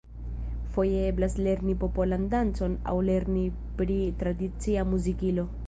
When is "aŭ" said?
2.93-2.97